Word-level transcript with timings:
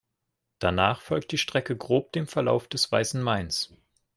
Danach 0.57 0.99
folgte 0.99 1.35
die 1.35 1.37
Strecke 1.37 1.77
grob 1.77 2.11
dem 2.13 2.25
Verlauf 2.25 2.67
des 2.67 2.91
Weißen 2.91 3.21
Mains. 3.21 3.71